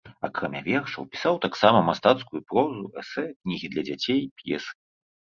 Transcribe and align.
Акрамя 0.27 0.59
вершаў, 0.67 1.03
пісаў 1.15 1.35
таксама 1.43 1.79
мастацкую 1.89 2.41
прозу, 2.53 2.81
эсэ, 3.01 3.25
кнігі 3.41 3.67
для 3.75 3.83
дзяцей, 3.91 4.19
п'есы. 4.41 4.73